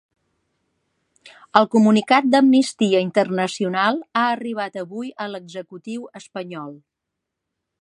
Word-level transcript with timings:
El 1.59 1.67
comunicat 1.75 2.31
d'Amnistia 2.35 3.01
Internacional 3.07 4.01
ha 4.01 4.25
arribat 4.31 4.81
avui 4.85 5.13
a 5.27 5.29
l'executiu 5.35 6.09
espanyol 6.23 6.75